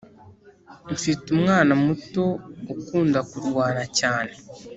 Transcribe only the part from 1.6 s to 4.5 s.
muto ukunda kurwana cyane